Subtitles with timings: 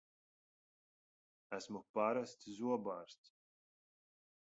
[1.57, 3.33] Esmu parasts zobārsts!